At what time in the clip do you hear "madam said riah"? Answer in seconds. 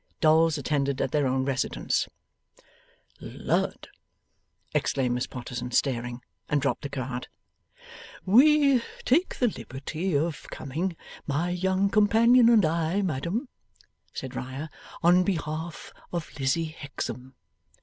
13.03-14.69